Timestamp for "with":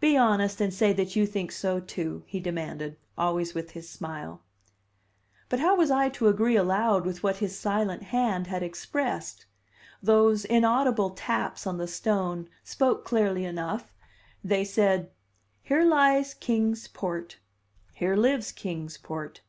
3.54-3.70, 7.06-7.22